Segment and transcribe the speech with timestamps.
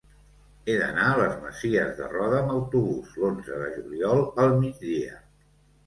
[0.71, 5.27] He d'anar a les Masies de Roda amb autobús l'onze de juliol al migdia.